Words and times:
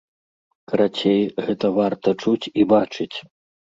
Карацей, 0.71 1.21
гэта 1.47 1.71
варта 1.77 2.15
чуць 2.25 2.45
і 2.63 2.67
бачыць. 2.73 3.13